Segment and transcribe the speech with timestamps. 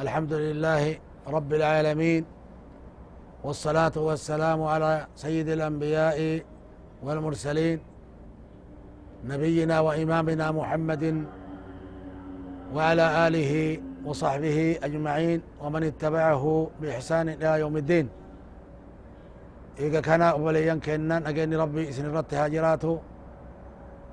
[0.00, 0.96] الحمد لله
[1.28, 2.24] رب العالمين
[3.44, 6.42] والصلاة والسلام على سيد الأنبياء
[7.02, 7.80] والمرسلين
[9.24, 11.24] نبينا وإمامنا محمد
[12.74, 13.52] وعلى آله
[14.04, 18.08] وصحبه أجمعين ومن اتبعه بإحسان إلى يوم الدين.
[19.78, 23.00] إذا كان أوليا كنا أجاني ربي إسن رت هاجراته.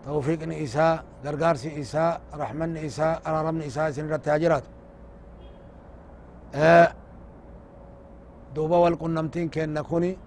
[0.05, 4.78] توفيقني إساء غرغارسي إساء رحمن إساء أرارمني إساء إسن رت هاجراته.
[8.55, 10.17] دوبا والقنمتين كنا كوني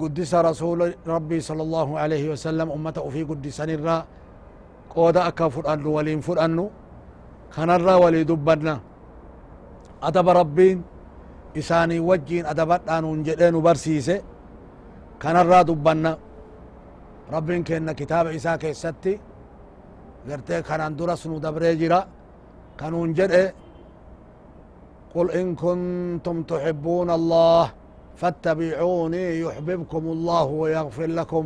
[0.00, 3.96] قدس رسول ربي صلى الله عليه وسلم أمته في قدس نرى
[4.94, 6.66] قودا أكا فرأنو ولين فرأنو
[7.54, 8.74] كنرى ولي دبنا
[10.08, 10.78] أدب ربين
[11.60, 14.16] إساني وجين أدبت أنون جدين برسيسي
[15.22, 16.12] كنرى دبنا.
[17.30, 19.14] ربين كنا كتاب إساء كيستي
[20.26, 22.00] قرتي كان درس نو دبري جرا
[22.78, 23.54] كانون جدئ
[25.14, 27.64] قل إن كنتم تحبون الله
[28.20, 31.44] فاتبعوني يحببكم الله ويغفر لكم.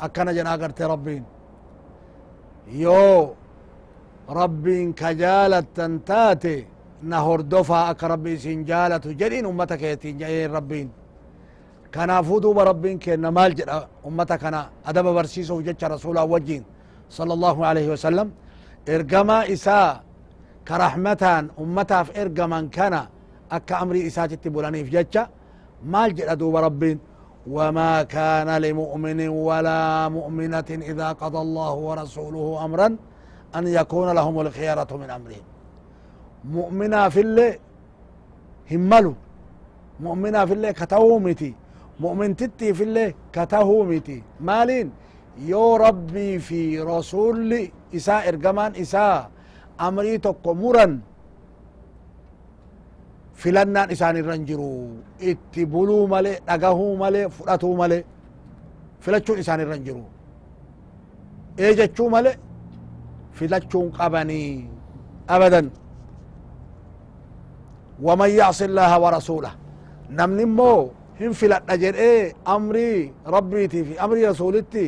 [0.00, 1.22] أكنا جنا قرت ربين.
[2.84, 3.34] يو
[4.40, 6.58] ربين كجالة تنتاتي
[7.12, 10.88] نهر دفا أك ربي سنجالة جرين أمتك يتين ربين.
[11.94, 13.78] كنا فودو بربين كنا مال جرا
[14.08, 16.62] أمتك أنا أدب برسيسو جتش رسول وجين.
[17.18, 18.28] صلى الله عليه وسلم.
[18.94, 19.90] إرقما إساء
[20.68, 22.94] كرحمتان أمتاف إرقما كان
[23.52, 25.28] أكا أمري إساتي بولانيف جتشا.
[25.84, 26.98] مال جد دوب ربين.
[27.46, 32.96] وما كان لمؤمن ولا مؤمنة إذا قضى الله ورسوله أمرا
[33.56, 35.44] أن يكون لهم الخيارة من أمرهم.
[36.44, 37.58] مؤمنا في اللي
[38.70, 39.14] هملوا
[40.00, 41.54] مؤمنا في اللي كتهومتي
[42.00, 44.90] مؤمن تتي في اللي كتهومتي مالين؟
[45.38, 49.30] يو ربي في رسول إساء إرقمان إساء.
[49.86, 50.94] أمري تقو مرن
[53.42, 57.98] filannaan isaan irran jiru itti buluu male dhagahuu male fudhatuu male
[59.04, 60.04] filachuun isaan irran jiru
[61.64, 62.32] ee jechuu male
[63.38, 64.52] filachuun qabanii
[65.34, 65.66] abadan
[68.06, 69.54] waman yacsi illaha warasuulah
[70.18, 70.80] namni immoo
[71.20, 72.20] hin filadha jedhee
[72.54, 73.00] amrii
[73.34, 74.86] rabbiitii fi amrii rasuulitti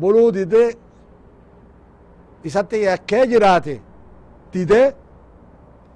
[0.00, 0.64] buluu dide
[2.48, 3.74] isatti yakkee jiraate
[4.54, 4.94] dide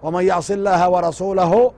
[0.02, 1.72] ومن يعص الله ورسوله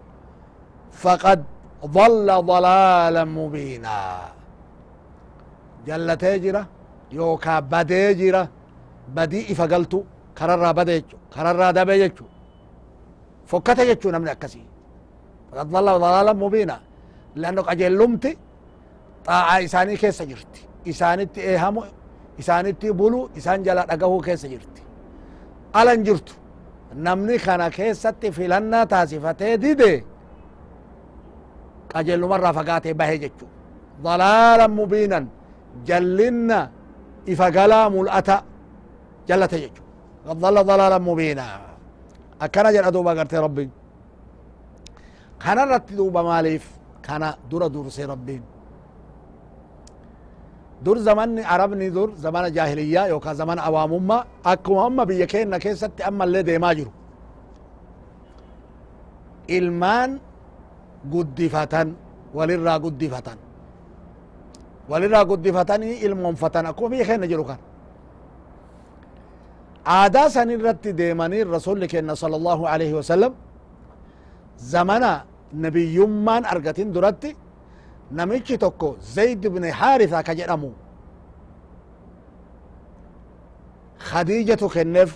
[0.93, 1.44] فقد
[1.87, 3.99] ضل ضلالا مبينا.
[5.87, 6.66] جل تجرة
[7.12, 7.61] يوكا
[9.16, 10.00] بدي إفقلتو
[10.39, 12.27] كررا بديجو كررا دبيجو
[13.47, 14.62] فكت جتشو نمن أكسي
[15.53, 16.81] فقد ضل ضلالا مبينا.
[17.41, 18.33] لأنه أجلمتي
[19.25, 21.84] طاعة إساني كيس جرتي إسانتي إيهمو
[22.41, 24.83] إسانتي بلو إسان جلا أقهو كيس جرتي
[25.77, 26.34] ألن جرتو.
[26.94, 30.04] نمني خانا كيس ستي في لنا تاسفتي دي دي
[31.94, 33.47] قجل مرة فقاتي بهجتشو
[34.03, 35.27] ضلالا مبينا
[35.87, 36.71] جلنا
[37.28, 38.43] إفقالا ملأتا
[39.28, 39.82] جلت هجتشو
[40.28, 41.47] قد ضل ضلالا مبينا
[42.43, 43.71] أكنا جل أدوبا قرتي ربي
[45.41, 46.65] خانا رتدوبا ماليف
[47.06, 48.43] خانا دورا دور سي ربي
[50.84, 54.22] dur zamanni arabni dur zamana jaahiliyyaa yookaan zamana awaamummaa
[54.53, 56.93] akkuma amma biyya keenna keessatti ammallee deemaa jiru
[59.59, 60.11] ilmaan
[61.12, 61.89] guddifatan
[62.37, 63.39] walirraa guddifatan
[64.91, 67.60] walirraa guddifatanii ilmoonfatan akkuma biyya keenna jiru kan
[69.98, 73.33] aadaa san irratti deemanii rasulli keenna sala allahu alaihi wasalam
[74.72, 75.10] zamana
[75.65, 77.30] nabiyyummaan argatin duratti
[78.10, 80.71] namichi tokko zayd bni haritha ka jedhamu
[84.09, 85.10] khadiijatu kenneef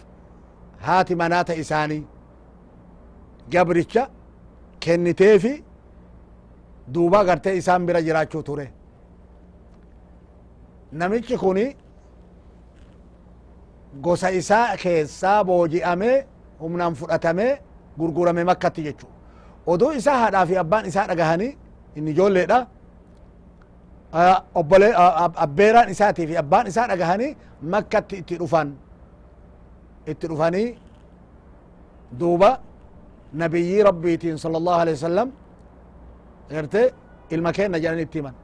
[0.86, 2.02] haati manaata isaanii
[3.52, 4.02] gabricha
[4.80, 5.52] kenniteefi
[6.92, 8.66] duuba agartee isaan bira jiraachuu ture
[10.92, 11.66] namichi kuni
[14.04, 16.16] gosa isaa keessaa booji'amee
[16.60, 17.52] humnaan fudhatamee
[17.98, 19.06] gurgurame makkatti jechu
[19.72, 21.56] oduu isaa haadhaa fi abbaan isaa dhagahanii
[21.96, 22.58] inni ijoolleedha
[24.60, 24.88] obbole
[25.44, 27.36] abbeeraan isaatii fi abbaan isaa dhagahanii
[27.72, 28.68] makkatti itti dhufan
[30.06, 30.68] itti dhufanii
[32.20, 32.50] دوبا
[33.34, 35.28] نبي ربيتين صلى الله عليه وسلم.
[36.52, 36.84] غرتي
[37.32, 38.34] المكان نجران التيمان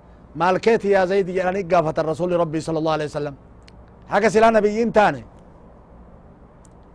[0.40, 3.34] مالكيت يا زيد جراني قافة الرسول ربي صلى الله عليه وسلم.
[4.08, 5.24] حكا سلا نبيين تاني.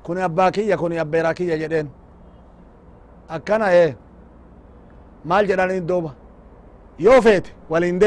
[0.03, 1.87] كوني أباكية كوني أبيراكية جدين.
[3.29, 3.97] أكنا إيه؟
[5.29, 6.11] مال جراني دوبا
[6.99, 7.99] يوفيت ولين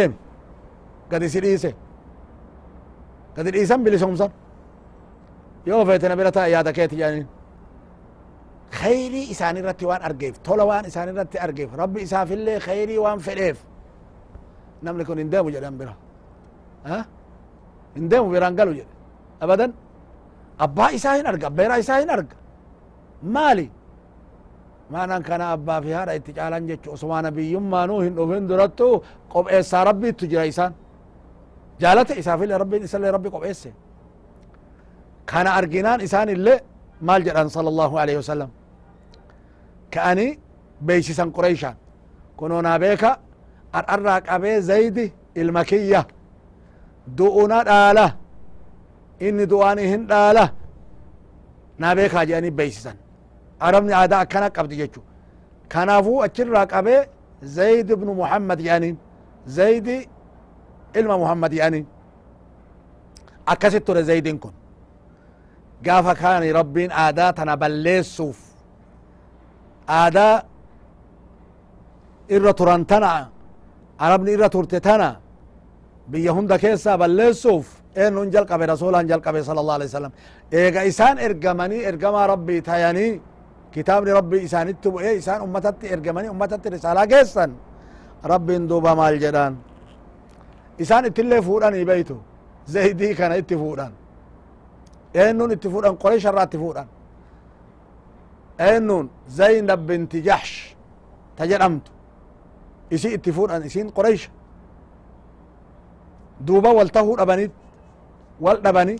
[1.12, 1.74] قد إيسي
[3.36, 4.30] قد الإيسان بلسومسان
[5.66, 7.26] يوفيت نبيلتا يا دكيت يعني
[8.80, 13.18] خيري إساني رتي وان أرقيف تولا وان إساني رتي أرقيف ربي إساف اللي خيري وان
[13.18, 13.58] فليف
[14.82, 15.94] نملي كون اندامو جدان برا
[16.86, 17.06] ها
[17.96, 18.86] اندامو بران قالوا جد
[19.42, 19.72] أبدا
[20.60, 22.36] أبا إساهين أرقى بيرا إساهين أرقى
[23.22, 23.70] مالي
[24.90, 28.90] ما نان كان أبا هذا اتجالا جيتش عثمان نبي ما نوهن أوفن درتو
[29.32, 30.48] قب إيسا ربي تجرى
[31.80, 33.72] إسان جالت إساف اللي ربي إسان اللي ربي قب إيسا
[35.26, 36.60] كان أرقنان إسان اللي
[37.02, 38.50] مال جدان صلى الله عليه وسلم.
[39.90, 40.38] كأني
[40.80, 41.74] بيسيسا قريشان.
[42.36, 43.18] كنونا بيكا
[43.74, 46.06] أرأرق أبي زيد المكية.
[47.06, 48.16] دؤنا دالة.
[49.22, 50.52] إني دؤانهن دالة.
[51.78, 52.94] نابيكا جاني بيسيسا
[53.60, 55.00] عربني عادة أكنا قبض جيتشو
[55.72, 57.06] كنافو أچرا قبي
[57.42, 58.96] زيد بن محمد يعني.
[59.46, 60.15] زيد علم محمد
[61.62, 61.80] يعني
[63.48, 64.54] أكست زيد كن
[65.86, 68.38] قافا كان ربين آداتنا بلسوف
[69.88, 70.30] آدا
[72.34, 73.12] إرى ترانتنا
[74.00, 75.10] عربني إرى ترتتنا
[76.12, 77.66] بيا هندا كيسا بلسوف
[78.02, 80.12] إن ننجل قبي رسول انجل قبي صلى الله عليه وسلم
[80.52, 83.08] إيغا إسان إرقمني إرقما ربي تياني
[83.74, 87.46] كتابني ربي إسان اتبو إيه إسان أمتت إرقمني أمتت رسالة كيسا
[88.32, 89.65] ربي دوبا مال جدان إسان اتلي
[90.78, 92.16] isaan ittillee fuudhanii beytu
[92.66, 93.92] zaydii kana itti fuudhan.
[95.14, 95.96] Eennuun itti fuudhan?
[96.02, 96.86] Qoreysharraa itti fuudhan.
[98.58, 100.74] Eennuun zaynab binti jaxsh
[101.36, 101.90] ta jedhamtu.
[102.90, 104.30] Isi itti fuudhan isin qoreysha
[106.46, 107.46] duuba wal tahuu dhabani
[108.40, 108.96] wal dhabani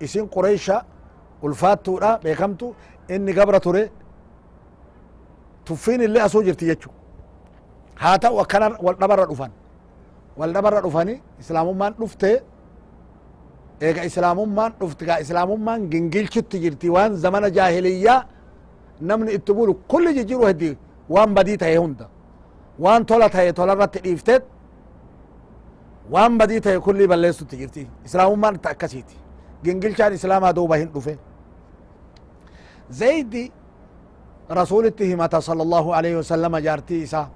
[0.00, 0.76] isin qoreysha
[1.42, 2.74] ulfaattuudha beekamtu.
[3.08, 3.90] Inni gabra ture
[5.64, 6.90] tuffiin illee asuu jirti jechu
[7.94, 9.50] haa ta'u akkana wal dhabarra dhufan.
[10.38, 12.30] Wal dhabarra dhufani islaamummaan dhufte
[13.86, 18.20] eega islaamummaan dhufti gaa islaamummaan gingilchitti jirti waan zamana jaahiliyyaa
[19.08, 20.70] namni itti bulu kulli jijjiru heddi
[21.14, 22.06] waan badii tahe hunda
[22.84, 24.44] waan tola tahe tolarratti dhiiftet
[26.14, 29.16] waan badii tahe kulli balleessutti jirti islaamummaan itti akkasiiti
[29.64, 31.14] gingilchaan islaamaa duuba hin dhufe
[33.00, 33.44] zaydi
[34.58, 37.26] rasulitti himata sala allahu alayhi wasalama jaartii isaa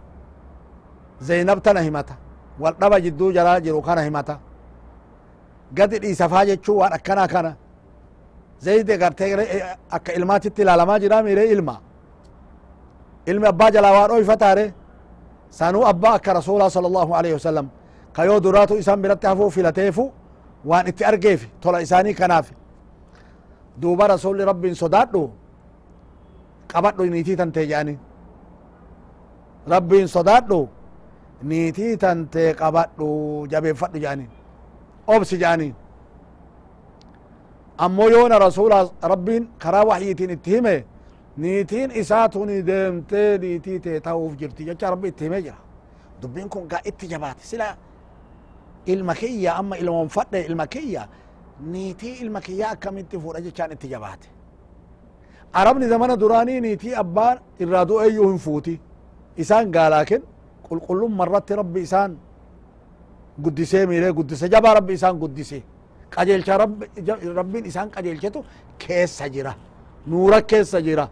[1.28, 2.14] zaynab tana himata
[2.60, 4.38] wal dhaba jidduu jaraa jiru kana himata
[5.75, 7.56] gadi dhiisafaa jechuu waan akkana kana
[8.64, 11.81] zayde gartee akka ilmaatitti ilaalamaa jira mire ilma
[13.26, 14.64] ilmi abbaa jalaa waan dhoyfataare
[15.50, 17.69] sanuu abbaa akka rasuula sala allahu alayhi wasalam
[18.12, 20.12] ka yoo duraatu isan biratti hafuu filateefu
[20.64, 22.46] waan itti argeefi tola isaanii kanaaf
[23.81, 25.22] duuba rasuli rabbiin sodaadhu
[26.72, 27.99] qabadhu niitii tantee jedhani
[29.75, 30.69] rabbiin sodaadhu
[31.50, 33.09] niitii tantee qabadhu
[33.53, 34.27] jabeeffadhu jedhani
[35.15, 35.75] obsi jedhaniin
[37.78, 38.78] ammoo yoona rasula
[39.12, 40.75] rabbiin karaa waxyiitiin itti hime
[41.37, 45.57] niitiin isaa tuni deemtee niitii tee ta'uuf jirti jecha rabbi itti himee jira
[46.23, 47.69] dubbiin kun gaa itti jabaate sila
[48.87, 51.09] ilma kiyya amma ilmoon fadhe ilma kiyya
[51.73, 54.28] niitii ilma kiyya akkamitti fuudha jechaan itti jabaate
[55.52, 58.81] arabni zamana duraanii niitii abbaan irraa du'eeyyuu hin fuuti
[59.37, 60.23] isaan gaalaakin
[60.73, 62.12] qulqullumma irratti rabbi isaan
[63.45, 65.59] guddisee miiree guddise jabaa rabbi isaan guddise
[66.14, 66.59] qajeelcha
[67.41, 68.45] rabbiin isaan qajeelchetu
[68.83, 69.52] keessa jira
[70.07, 71.05] nuura keessa jira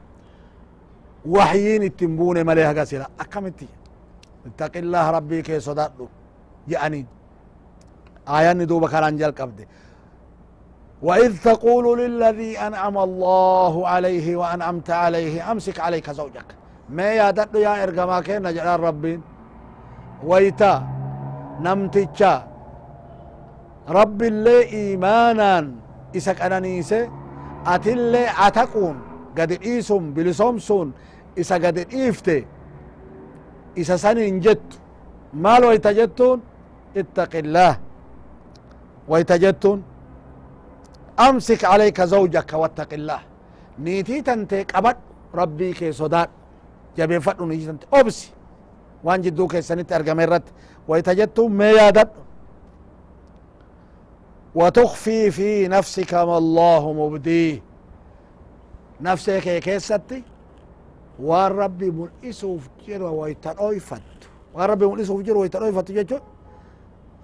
[1.35, 3.69] waxyiin ittin buune malee haga sila akkamitti
[4.49, 6.09] ittaqillaha rabbii kee sodaadhu
[6.71, 7.07] je'aniin
[8.35, 9.65] aayanni duuba kanaan jalqabde
[11.03, 16.49] وإذ تقول للذي أنعم الله عليه وأنعمت عليه أمسك عليك زوجك
[16.97, 19.21] ما يا يا إرقما كينا جلال ربين
[20.25, 20.87] ويتا
[21.61, 22.35] نمتجا
[23.89, 25.73] رب اللي إيمانا
[26.17, 27.11] إسك أنانيسي
[27.67, 28.97] أتلي عتقون
[29.39, 30.93] قد إيسم بلسومسون
[31.41, 32.47] إسا قد إيفتي.
[33.79, 34.69] إسا سنين جت.
[35.35, 36.39] مال ويتجتون
[36.97, 37.79] اتق الله.
[39.09, 39.83] ويتجتون
[41.21, 43.21] أمسك عليك زوجك واتق الله.
[43.79, 44.97] نيتي تنتي قبط
[45.35, 46.29] ربي كي صداد
[46.99, 47.87] جبي فتو نيتي تنتي.
[47.93, 48.31] أبسي
[49.05, 50.43] وان جدو كيساني تارجا ميرات
[50.89, 52.11] ويتجدت ميادا
[54.55, 57.63] وتخفي في نفسك ما الله مبدي.
[59.01, 60.23] نفسك يا كيساتي.
[61.21, 64.03] وربي مرئس وفجر ويتنويفت.
[64.55, 66.19] وربي مرئس وفجر ويتنويفت جاتو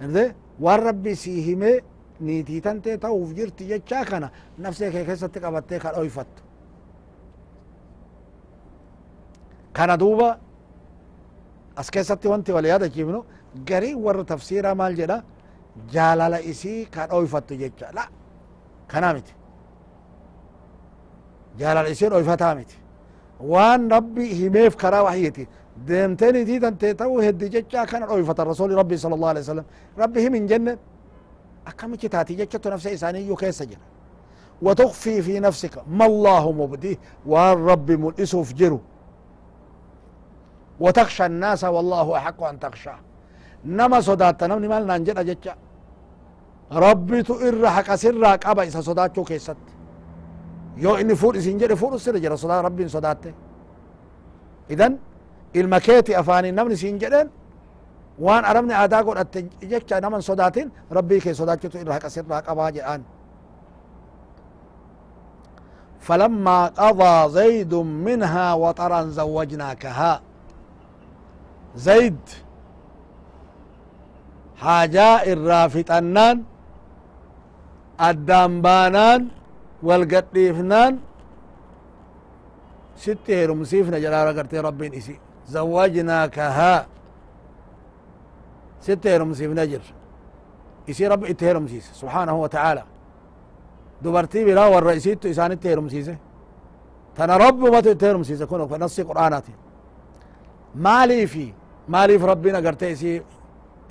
[0.01, 1.79] انذي وربي سيهمي
[2.21, 4.29] نيتي تنتي تو فجر تيجاكنا
[4.59, 6.27] نفسك يا كيساتي قبطيك الويفت
[9.73, 10.39] كان دوبا
[11.79, 13.19] as keessatti wanti wal yaadachiifnu
[13.69, 15.17] garii warra tafsiiraa maal jedha
[15.93, 18.03] jaalala isii ka dhoyfattu jecha la
[18.91, 19.33] kanaa miti
[21.59, 22.77] jaalala isii dhoyfataa miti
[23.51, 25.43] waan rabbi himeef karaa wahyiti
[25.87, 29.65] deemteen itii tantee ta'uu heddi jecha kana dhoyfata rasuli rabbi sala allahu alaihi wasallam
[29.97, 30.73] rabbi him hin jenne
[31.69, 33.81] akkamichi taati jechatu nafsa isaaniiyyuu keessa jira
[34.61, 36.97] وتخفي في نفسك ما الله مبديه
[37.31, 38.79] والرب ملئسوف جرو
[40.79, 42.95] وتخشى الناس والله أحق أن تخشى.
[43.65, 45.55] نما صدات نمني مال نانجد أجتشا
[46.71, 49.57] ربي إر حق سر قبا إسا صدات شو كيست.
[50.77, 53.17] يو إني فور إسين جري فور سر جرى صدات ربي صدات.
[54.71, 54.97] إذن
[55.55, 57.27] المكيتي أفاني نمني سين جرين
[58.19, 60.67] وان أرمني عدا قول أتجتشا نمن صداتين.
[60.91, 63.01] ربي كي صدات تو إر حق سر قبا جران
[65.99, 70.21] فلما قضى زيد منها وطرا زوجناكها.
[71.77, 72.19] زيد.
[74.57, 76.43] حاجاء الرافطنان
[78.01, 79.27] الدنبانان
[79.83, 80.93] والقطيفنان.
[82.97, 85.19] ست هرمسيفنا جلالة قرتي ربين إسي.
[85.47, 86.85] زوجناكها.
[88.81, 89.85] ست هرمسيفنا جر
[90.89, 92.83] إسي رب إتهرمسيس سبحانه وتعالى.
[94.01, 96.17] دبرتي بلا والرئيسيت إسان إتهرمسيسه
[97.15, 99.51] تنا رب ما تتهرمسيسه كونه فنصي قرآناتي.
[100.75, 101.53] مالي في.
[101.89, 103.21] مالف ربنا قرتيسي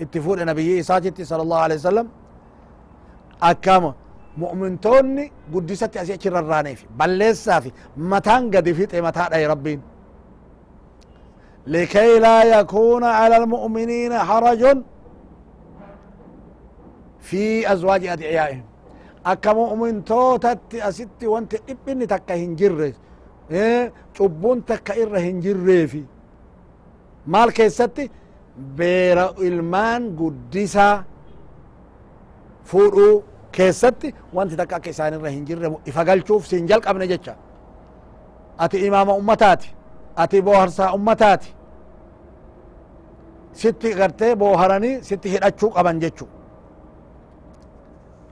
[0.00, 2.08] اتفول نبي ساجتي صلى الله عليه وسلم.
[3.42, 3.84] أكام
[4.38, 7.70] مؤمن توني قدسات أسيا كر الرانيف بل ليس سافي.
[7.96, 9.80] متان قد فيت متان أي ربي
[11.66, 14.62] لكي لا يكون على المؤمنين حرج
[17.20, 18.64] في أزواج أدعيائهم.
[19.26, 22.92] أكام مؤمن توتت أسيتي وانت ابني تكهن جره
[23.50, 26.04] إيه؟ تبون تكهن جره في
[27.26, 28.10] maal keessatti?
[28.76, 31.04] Beera ilmaan guddisaa
[32.64, 33.24] fuudhuu
[33.56, 37.34] keessatti wanti takka akka isaan irra hin jirre ifa galchuuf siin jalqabne jecha.
[38.58, 39.68] Ati imaama ummataati
[40.16, 41.50] ati booharsaa ummataati.
[43.52, 46.26] Sitti gartee booharanii sitti hidhachuu qaban jechu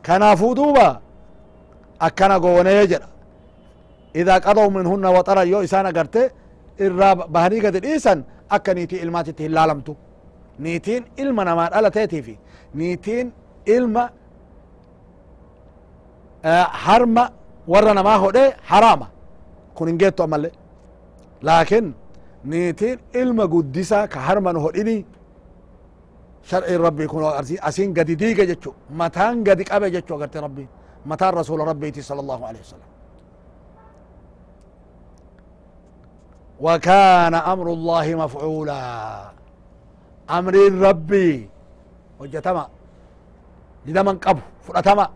[0.07, 1.01] kanaafuu duuba
[2.07, 3.09] akkana goonee jedha.
[4.21, 6.23] Idaa qadaw minhunna waxaran yoo isaan agarte
[6.79, 8.25] irraa bahanii gadi dhiisan
[8.57, 9.93] akka niitii ilmaatitti hin laalamtu
[10.65, 12.35] niitiin ilma namaa dhalateetiifi
[12.81, 13.27] niitiin
[13.77, 14.05] ilma
[16.85, 17.25] harma
[17.73, 19.07] warra namaa hodhee haraama
[19.75, 20.53] kun hin geettu ammallee
[21.49, 21.95] laakin
[22.53, 24.97] niitiin ilma guddisaa ka harman hodhini
[26.51, 27.23] sharciin rabbii kun
[27.69, 30.69] asiin gadi diige jechu mataan gadi qabe jechu agarte rabbiin
[31.13, 32.89] mataan rasuula rabbiiti sala allahu alehi wasalam
[36.61, 38.83] وكان أمر الله مفعولا.
[40.31, 40.55] أمر
[40.89, 41.49] ربي.
[42.21, 42.69] وجتما
[43.87, 45.09] إذا من قب فرتما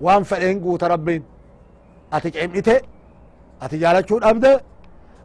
[0.00, 1.22] وان فلين قوت ربين.
[2.12, 2.80] أتيك عمئته
[3.62, 4.60] أتجالك شون أبدا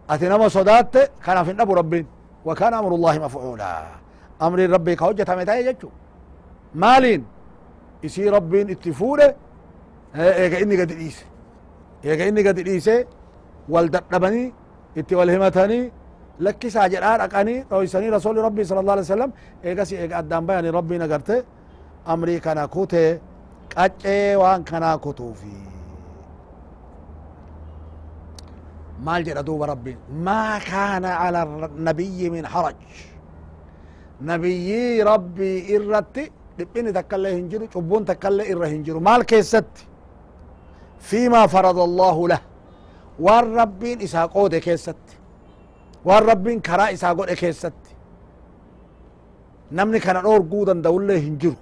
[0.10, 0.48] أتينا ما
[1.26, 2.06] كان في النبو ربين.
[2.46, 3.88] وكان أمر الله مفعولا.
[4.42, 5.78] أمر ربي كوجة تمتاي
[6.76, 7.26] مالين.
[8.06, 9.36] إسي ربين إتفوله.
[10.16, 11.26] إيه إيه إني قد إيسي.
[12.06, 13.06] إيه إني قد إيسي.
[13.70, 14.54] والدبني
[14.98, 15.92] إتى والهمتاني
[16.40, 19.32] لكيس ساجر آر أقاني رويساني رسول ربي صلى الله عليه وسلم
[19.66, 21.46] إيقاسي إيقا أدام بياني ربي نقرت
[22.14, 22.96] أمريكا ناكوت
[23.70, 24.06] كاتش
[24.42, 25.58] وان كنا كتوفي
[29.06, 32.76] ما الجر أدوب ربي ما كان على النبي من حرج.
[34.22, 39.66] نبي ربي إرتي لبني تكالي هنجرو تكالي إرة هنجرو ما الكيست
[41.00, 42.42] فيما فرض الله له.
[43.20, 45.18] Waan rabbiin isaa qoode keessatti.
[46.06, 47.90] Waan rabbiin karaa isaa godhe keessatti.
[49.72, 51.56] Namni kana dhoorguu danda'ullee hin jiru.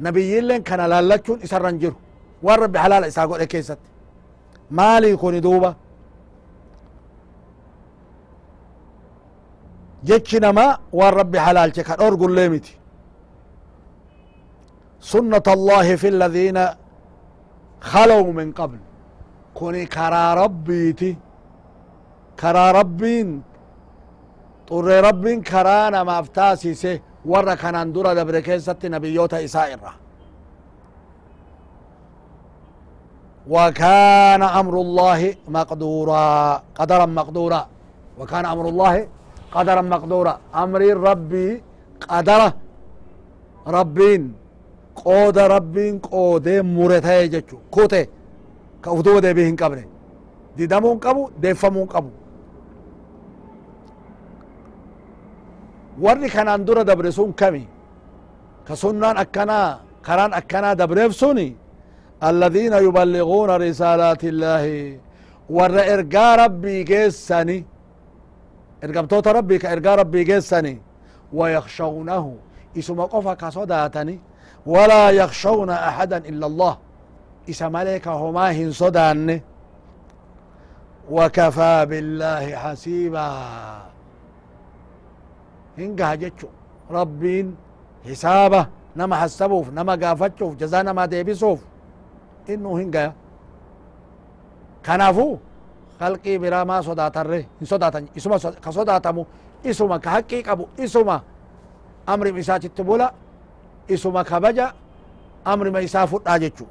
[0.00, 1.96] Nabiyyiilleen kana laallachuun isarra hin jiru.
[2.42, 3.90] Waan rabbi halaala isaa godhe keessatti.
[4.70, 5.74] Maalii kuni duuba?
[10.04, 12.76] Jechi namaa waan rabbi halaalche ka dhoorgullee miti.
[15.00, 16.64] Sunnata allahi fi alladhiina
[17.80, 18.78] khalow min qabl
[19.54, 21.10] kuni karaa rabbiiti
[22.36, 23.30] karaa rabbiin
[24.68, 26.92] xurre rabbiin karaa namaaf taasise
[27.30, 29.92] warra kanan dura dabre keessatti nabiyyoota isaa irra
[33.48, 37.62] وكان أمر الله مقدورا قدرا مقدورا
[38.18, 39.08] وكان أمر الله
[39.52, 41.62] قدرا مقدورا أمر ربي
[42.08, 42.52] قدر
[43.66, 44.22] ربين
[45.04, 46.46] قود ربين قود
[48.82, 49.84] ka uf duuba deebii hin qabne.
[50.56, 52.10] Didamuu hin qabu deeffamuu hin qabu.
[55.98, 57.64] Warri kanaan dura dabre sun kami?
[58.66, 61.48] Ka sunnaan akkanaa karaan akkanaa dabreef suni
[62.20, 65.00] aladiina yuballiguna risaalaati illaahi
[65.56, 67.58] warra ergaa rabbii geessani.
[68.82, 70.74] Ergamtoota rabbii ka ergaa rabbii geessani.
[71.38, 72.30] Wayakshawnahu
[72.80, 74.20] isuma qofa ka sodaatani.
[74.66, 76.74] Walaa yakshawna axada ila allah.
[77.48, 79.40] ولا يخشون أحدا إلا الله اسم ملك هما هن صدان
[81.10, 83.28] وكفى بالله حسيبا.
[85.78, 86.48] هنقها جتشو
[86.90, 87.56] ربين
[88.04, 91.60] حسابه نما حسبوف نما قافتشوف جزا نما ديبسوف.
[92.48, 93.14] إنه هنقها
[94.86, 95.36] كنافو.
[96.00, 99.26] خلقي برا ما صداتره إن صداتن إسما كصداتمو
[99.66, 101.22] إسما كحقي قبو إسما
[102.08, 103.12] أمر مساج التبولا
[103.90, 104.72] إسما كبجا.
[105.46, 106.64] أمر ما يسافو راجتشو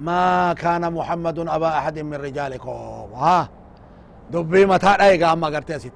[0.00, 3.08] ما كان محمد أبا أحد من رجالكم.
[3.14, 3.48] ها؟
[4.30, 5.92] دبي متى رأيك أما قرتي ست.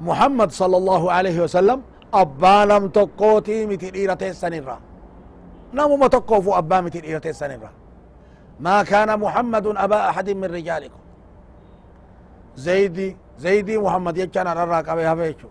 [0.00, 1.82] محمد صلى الله عليه وسلم
[2.14, 4.80] أبا لم تقوتي متي إيرتي السنرة
[5.72, 7.70] ما تقوفوا أبا متي إيرتي السنرة
[8.60, 11.00] ما كان محمد أبا أحد من رجالكم.
[12.56, 15.48] زيدي زيدي محمد يجان على الراقب يا بيشو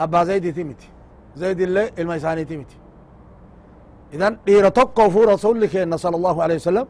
[0.00, 0.88] أبا زيدي تمتي
[1.36, 2.76] زيد الله الميساني تمتي
[4.14, 6.86] إذن إيرا تقوفوا رسول لك صلى الله عليه وسلم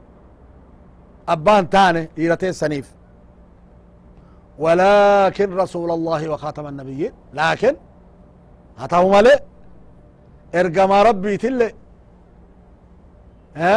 [1.34, 2.86] أبان تاني إيرتي السنيف
[4.64, 7.74] ولكن رسول الله وخاتم النبيين لكن
[8.80, 9.34] هتاو مالي
[10.58, 11.68] ارقما ربي تلي
[13.62, 13.76] ها؟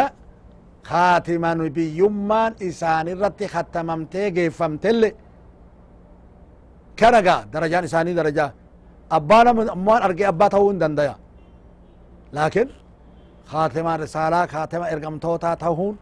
[0.89, 5.09] خاتم نبيمان إسان الرتي ختممتي قيفمتلي
[6.99, 8.45] كنقا درجان إساني درجة
[9.17, 11.15] أبانا من أمان أرقي أبا تهون دنديا
[12.37, 12.67] لكن
[13.51, 15.95] خاتم الرسالة خاتم إرقم توتا تهون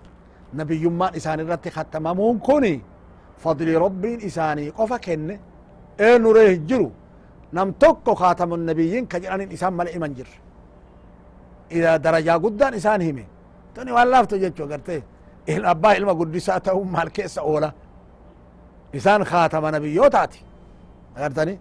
[0.60, 2.76] نبيمان إسان الرتي ختممون كوني
[3.44, 5.30] فضل ربين إساني قفا كن
[6.00, 6.92] إيه نوريه جرو
[7.54, 10.28] نم توكو خاتم النبيين كجران إسان ملئ منجر
[11.72, 13.26] إذا درجة قدان إسان همي
[13.76, 15.02] توني واللافتو جيتشو قرتي
[15.50, 17.72] الأبا إلما قدسا تهم مال كيس أولا۔
[18.96, 20.42] إسان خاتم نبيوتاتي
[21.18, 21.60] قرتني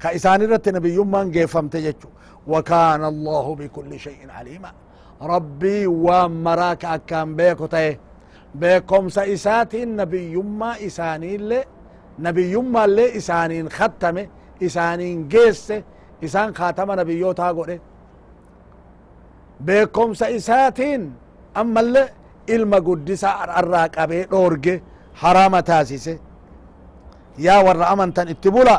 [0.00, 2.08] كإسان رت نبيون من قيفمت جيتشو
[2.52, 4.72] وكان الله بكل شيء عليما
[5.20, 7.98] rabbii waan maraa ka akkaan beeko ta'e
[8.60, 11.58] beekomsa isaatiin nabiyyummaa isaaniille
[12.18, 14.22] nabiyyummaallee isaaniin khattame
[14.60, 15.84] isaaniin geesse
[16.22, 17.80] isaan kaatama nabiyyootaa godhe
[19.64, 21.12] beekomsa isaatiin
[21.54, 22.08] ammallee
[22.48, 26.14] ilma guddisa arraa qabee dhoorge harama taasise
[27.38, 28.76] yaa warra amantan itti bula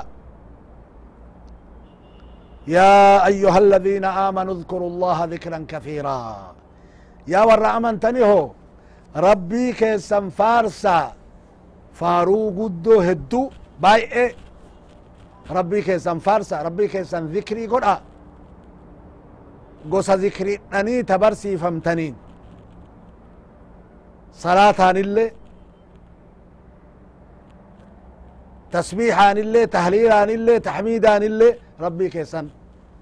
[2.76, 6.20] يا أيها الذين آمنوا اذكروا الله ذكرا كثيرا
[7.32, 8.50] يا ور أمنتني هو
[9.26, 11.14] rabbii keessan faarsaa
[11.98, 14.28] faaruu guddoo hedduu baay'ee
[15.56, 17.94] rabbii keessan faarsa rabbii keessan zikrii godha
[19.92, 22.14] gosa zikriidhanii tabarsiifamtaniin
[24.42, 25.30] salaataanillee
[28.74, 31.52] tasbiixaanillee tahliilaanillee taxmiidaanillee
[31.84, 32.46] rabbii keessan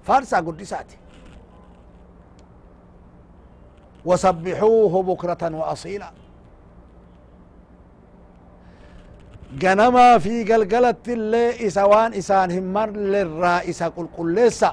[0.08, 0.96] faarsaa guddisaati
[4.08, 6.08] wasabixuuhu bukratan waasiila
[9.62, 14.70] ganamaa fi galgalatti illee isa waan isaan hin malle irraa isa qulqulleessa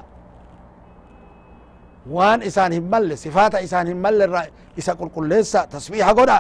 [2.16, 4.46] waan isaan hin malle sifaata isaan hin malle irraa
[4.78, 6.40] isa qulqulleessa tasbiiha godha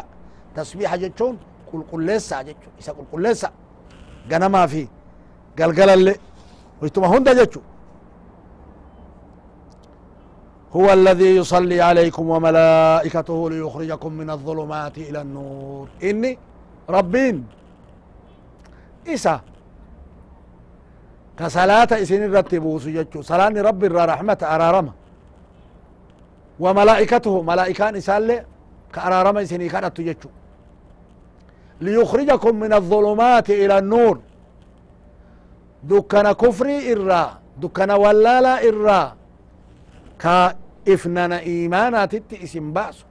[0.55, 1.35] tasbiiha jechuun
[1.71, 3.49] qulqulleessa jechu isa qulqulleessa
[4.29, 4.81] ganamaa fi
[5.57, 6.17] galgalallee
[6.87, 7.69] ituma hunda jechuudha
[10.73, 15.87] هو الذي يصلي عليكم وملائكته ليخرجكم من الظلمات إلى النور.
[16.03, 16.37] إني
[16.89, 17.47] ربين.
[19.07, 19.41] إسا.
[21.39, 23.21] كصلاة إسن الرتبوس جتشو.
[23.21, 24.91] صلاة رب رحمة أرارمة
[26.59, 27.41] وملائكته.
[27.41, 28.43] ملائكان إسال
[28.93, 30.29] كأرارمة إسني كانت جتشو.
[31.81, 34.19] ليخرجكم من الظلمات إلى النور.
[35.83, 37.39] دكنا كفري إرا.
[37.57, 39.15] دكنا ولالا إرا.
[40.17, 40.35] Ka
[40.93, 43.05] ifnana imaanaatitti isin baasu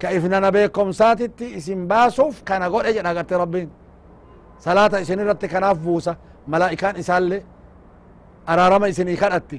[0.00, 3.70] ka ifnana beekomsaatitti isin baasuuf kana godhe jedha agarte rabbiin
[4.64, 6.12] salaata isin irratti kanaaf buusa
[6.50, 7.42] malaa'ikaan isaallee
[8.46, 9.58] araarama isinii kadhatti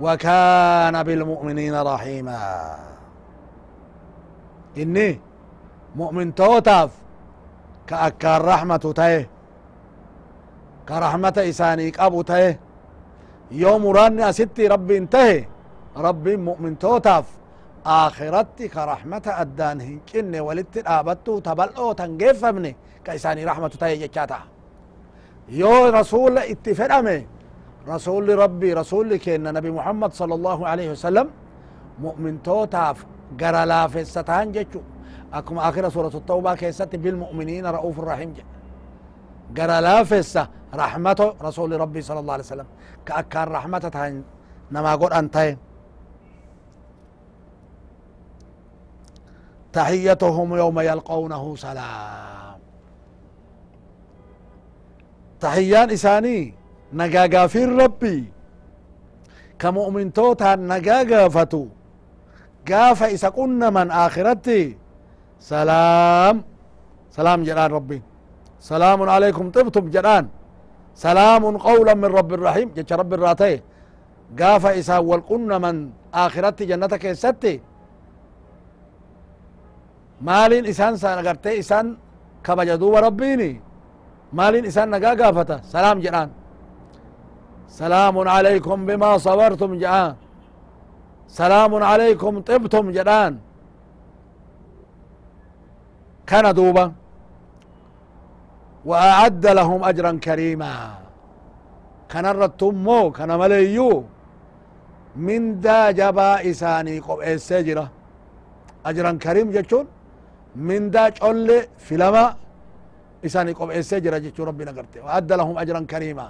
[0.00, 2.76] وكان بالمؤمنين رحيما
[4.76, 5.20] إني
[5.96, 6.90] مؤمن توتاف
[10.88, 12.60] كرحمة إسانيك أبو تيه
[13.50, 15.44] يوم راني أستي ربي انتهي.
[15.96, 17.26] ربي مؤمن توتاف.
[17.86, 24.38] آخرتي كرحمة أدان هنكني ولت آبتو تبلو تنقفمني كإساني رحمة تيه جتشاتا
[25.48, 27.26] يو رسول اتفرمي
[27.88, 31.30] رسول ربي رسول كينا نبي محمد صلى الله عليه وسلم.
[32.00, 33.06] مؤمن توتاف.
[33.40, 34.80] قرى لافستان جتشو
[35.32, 38.34] أكم آخر سورة التوبة كيست بالمؤمنين رؤوف الرحيم
[39.56, 42.68] قرى لافسة رحمته رسول ربي صلى الله عليه وسلم.
[43.06, 44.22] كأكان رحمته
[44.72, 45.56] نما قول أنتين
[49.72, 52.58] تحيتهم يوم يلقونه سلام.
[55.40, 56.40] تحيان إساني.
[56.92, 58.18] نقاقا في ربي
[59.58, 61.66] كمؤمن توتا نقاقا فتو.
[62.68, 63.30] قافا إسا
[63.76, 64.78] من آخرتي.
[65.40, 66.34] سلام.
[67.10, 68.02] سلام جلال ربي.
[68.70, 70.24] سلام عليكم طبتم جلال
[71.06, 73.54] سلام قولا من رب الرحيم جتش رب الراتي
[74.40, 75.74] قافا إسا والقلنا من
[76.24, 77.56] آخرتي جنتك ستي
[80.28, 81.86] maaliin isaan san agartee isaan
[82.46, 83.50] kabaja duuba rabbiini
[84.38, 86.30] maaliin isaan nagaa gaafata salaam jedhaan
[87.78, 90.12] salaamun alaykum bima sabartum jedhaan
[91.38, 93.32] salaamun alaykum xibtum jedhaan
[98.84, 100.72] duuba wa acadda lahum ajran kariima
[102.08, 104.04] kanarrattu immoo kana maleeyyuu
[105.26, 107.84] mindaa jabaa isaanii qopheessee jira
[108.84, 109.86] ajran kariim jechuun
[110.68, 112.24] mindaa colle filama
[113.26, 116.26] isani qopheessee jira jechuu rabbiin agarte waadda lahum ajran kariima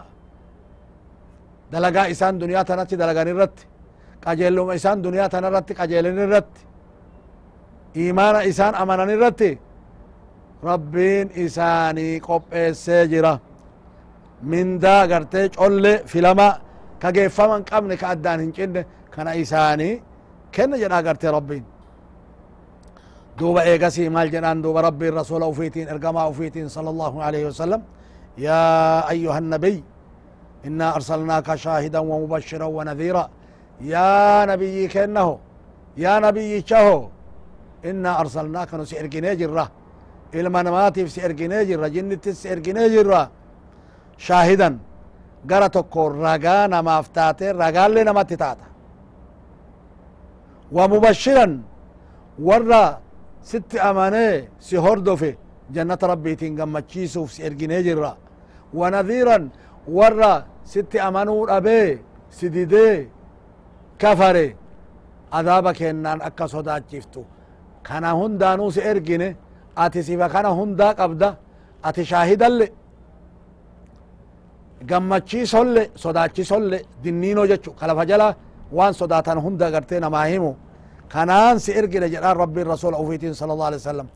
[1.73, 3.65] dalagaa isaan duniyaa tanatti dalagan irratti
[4.25, 6.61] qajeeluma isaan duniyaa tana irratti qajeelan irratti
[7.95, 9.51] imaana isaan amanan irratti
[10.65, 13.39] rabbiin isaanii qopheessee jira.
[14.43, 16.49] Mindaa gartee colle filama
[17.01, 20.03] ka geeffaman qabne ka addaan hin cinne kana isaanii
[20.53, 21.65] kenna jedha gartee rabbiin.
[23.39, 27.83] دوبا ايغسي مال جنان دوبا ربي الرسول اوفيتين ارقما اوفيتين صلى الله عليه وسلم
[28.39, 28.63] يا
[29.11, 29.85] ايها النبي
[30.67, 33.25] انا ارسلناك شاهدا ومبشرا ونذيرا
[33.81, 35.39] يا نبي كنه
[35.97, 37.09] يا نبي شهو
[37.85, 38.71] انا ارسلناك
[40.35, 43.31] نسيرقني جرة المنماتي في سيرقني جرة جنت سيرقني جرة
[44.19, 44.79] شاهدا
[45.47, 48.65] gara tokko ragaa namaaf taate ragaallee namatti taata
[50.77, 51.53] wa mubashiran
[52.49, 52.85] warra
[53.51, 55.31] sitti amanee si hordofe
[55.75, 58.13] jannata rabbiitiin gammachiisuuf si erginee jirra
[58.79, 59.45] wanadhiiran
[59.99, 60.33] warra
[60.73, 61.99] sitti amanuu dhabee
[62.37, 62.97] si didee
[64.01, 64.47] kafare
[65.39, 67.21] adaaba kennaan akka sodaachiftu
[67.87, 69.29] kana hundaanuu si ergine
[69.77, 71.37] ati sifa kana hundaa qabda
[71.83, 72.67] ati shaahidalle
[74.91, 78.35] gammachiisolle sodaachisolle dinniino jechu kalafa jala
[78.73, 80.53] waan sodaatan hunda gartee namaa himu
[81.15, 84.09] كنان سيرجل جلال ربي الرسول أوفيتين صلى الله عليه وسلم.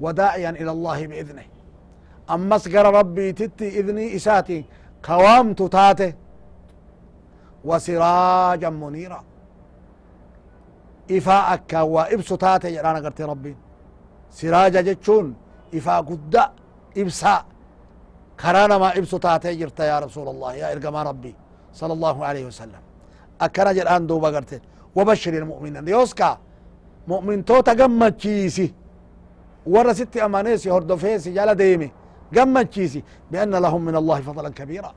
[0.00, 1.46] وداعيا إلى الله بإذنه.
[2.34, 4.64] أما سقر ربي تتي إذني إساتي
[5.06, 6.12] كوام تاته.
[7.64, 9.20] وسراجا منيرا
[11.10, 13.73] إفاء أكا وإبس تاته جلانا قرتي ربي سراجا
[14.88, 15.34] جتشون
[15.74, 16.36] إفاء قد
[17.00, 17.44] إبساء
[18.40, 21.34] كرانا ما إبس تاته جرت يا رسول الله يا إرقما ربي
[21.80, 22.82] صلى الله عليه وسلم
[23.40, 24.58] أكنا جلان دوبا قرتي
[24.96, 26.30] وبشر المؤمنين يوسكا
[27.08, 28.66] مؤمن توتا قمتشيسي
[29.72, 31.88] ورا ستي أمانيسي هردوفيسي جالا ديمي
[32.36, 34.92] قمتشيسي بأن لهم من الله فضلا كبيرا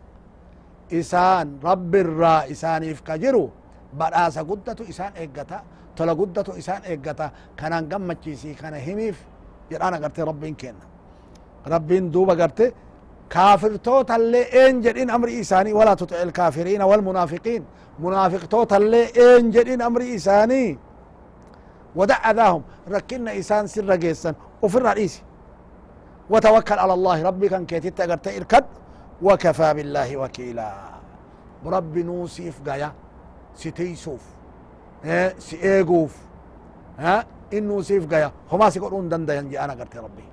[1.00, 3.50] إسان رب الرا إسان بدأسا
[5.98, 9.18] تلا قدتو إسان إيقتا كانان قمتشيسي كان هميف
[9.72, 10.84] جرانا قرتي ربين كينا
[11.74, 12.68] ربين دوبا قرتي
[13.34, 17.64] كافر توتا اللي انجل إن أمر إساني ولا تطع الكافرين والمنافقين
[18.00, 20.78] منافق توتا اللي انجل إن أمر إساني
[21.96, 22.62] ودع أذاهم
[22.96, 25.22] ركنا إسان سر جيسا وفر رئيسي
[26.30, 28.66] وتوكل على الله ربي كان كيتي تقرت إركد
[29.22, 30.72] وكفى بالله وكيلا
[31.66, 32.56] ربي نوسيف
[33.58, 34.22] قايا ستيسوف
[35.06, 36.18] آه سيئيقوف
[37.00, 38.32] ها إنو سيف قايا.
[38.52, 39.60] هما سيقولون دندا ينجي.
[39.60, 40.24] أنا قرت ربي.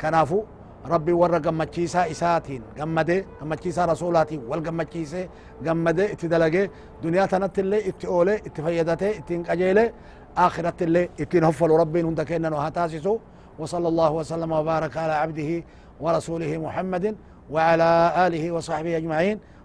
[0.00, 0.42] كنافو
[0.86, 2.62] ربي ورا قمتشيسا إساتين.
[2.78, 4.40] قمدي قمتشيسا رسولاتي.
[4.48, 5.28] والقمتشيسي
[5.66, 6.70] قمدي اتدلقي
[7.02, 9.92] دنيا تنت اللي اتئولي اتفيدتي اتنقجيلي
[10.36, 13.18] آخرة اللي اتين هفلوا ربي هند كينا وهتاسسوا
[13.58, 15.64] وصلى الله وسلم وبارك على عبده
[16.00, 17.16] ورسوله محمد
[17.50, 19.40] وعلى آله وصحبه أجمعين.